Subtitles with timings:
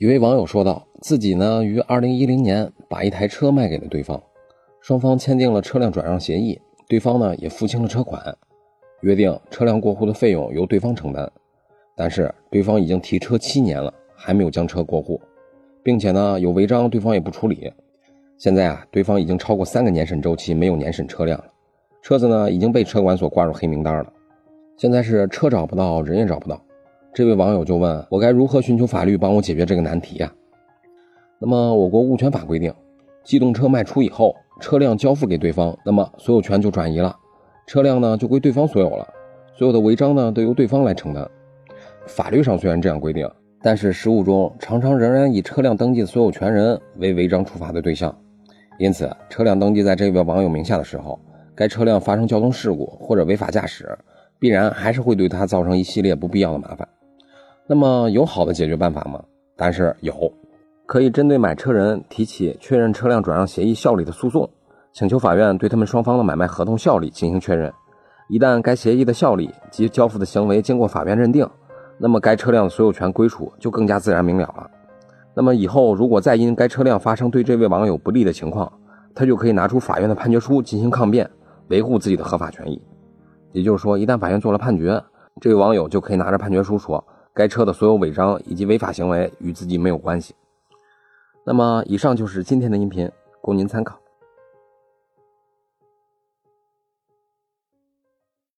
[0.00, 4.18] 一位网友说道：“自己呢，于二零一零年把一台车卖给了对方，
[4.80, 8.34] 双方签订了车辆转让协议，对方呢也付清了车款，
[9.02, 11.30] 约定车辆过户的费用由对方承担。
[11.94, 15.20] 但是对方已经提车七年了，还没有将车过户，
[15.82, 17.70] 并且呢有违章，对方也不处理。
[18.38, 21.38] 现在啊，对方已经超过三个年审周期没有年审车辆，
[22.00, 24.10] 车子呢已经被车管所挂入黑名单了。
[24.78, 26.58] 现在是车找不到，人也找不到。”
[27.12, 30.32] 这位网友就问我该如何寻求法律帮我解决这个难题呀？
[31.40, 32.72] 那么我国物权法规定，
[33.24, 37.14] 机动车卖出以后，车辆交付给对方，那么所有权就转移了，
[37.66, 39.06] 车辆呢就归对方所有了，
[39.56, 41.28] 所有的违章呢都由对方来承担。
[42.06, 43.28] 法律上虽然这样规定，
[43.60, 48.16] 但是实务中常常仍然以车辆登记的所有权人为违章处罚的对象。
[48.78, 51.18] 因此，车辆登记在这位网友名下的时候，
[51.56, 53.98] 该车辆发生交通事故或者违法驾驶，
[54.38, 56.86] 必然还是会对他造成一系列不必要的麻烦。
[57.72, 59.22] 那么有好的解决办法吗？
[59.56, 60.12] 答案是有，
[60.86, 64.50] 可以针对买车人提起确认车辆转让协议效力的诉讼，
[64.92, 67.72] 请求法院对他们双方的买卖合同效力进行确认。
[68.28, 71.48] 一旦该协议的效力及交付的行为经过法院认定，
[71.96, 74.68] 那么该车辆的所有权归属就更加自然明了了。
[75.32, 78.72] 那么以后如果再因该车辆发生对这位网友不利的情况，
[79.14, 81.30] 他就可以拿出法院的判决书进行抗辩，
[81.68, 82.82] 维护自己的合法权益。
[83.52, 85.00] 也就是说，一旦法院做了判决，
[85.40, 87.04] 这位网友就可以拿着判决书说。
[87.34, 90.34] 该车的所有违章以及违法行为与自己没有关系。
[91.44, 93.99] 那么，以上就是今天的音频，供您参考。